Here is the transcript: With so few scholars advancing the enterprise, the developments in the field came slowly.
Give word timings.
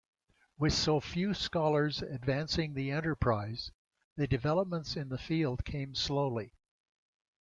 With 0.57 0.73
so 0.73 0.99
few 0.99 1.35
scholars 1.35 2.01
advancing 2.01 2.73
the 2.73 2.89
enterprise, 2.89 3.71
the 4.17 4.25
developments 4.25 4.95
in 4.95 5.09
the 5.09 5.19
field 5.19 5.63
came 5.63 5.93
slowly. 5.93 6.55